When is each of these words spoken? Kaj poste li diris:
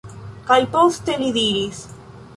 Kaj 0.47 0.57
poste 0.77 1.19
li 1.23 1.31
diris: 1.39 1.87